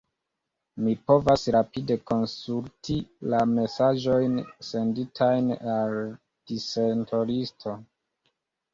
Mi 0.85 0.93
povas 1.11 1.45
rapide 1.55 1.97
konsulti 2.13 2.97
la 3.35 3.43
mesaĝojn 3.53 4.41
senditajn 4.73 5.55
al 5.61 5.97
la 6.01 6.03
dissendolisto... 6.17 7.81